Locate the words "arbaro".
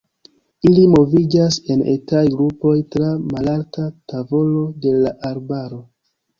5.33-5.83